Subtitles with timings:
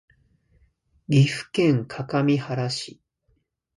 [1.11, 2.99] 岐阜県各務原市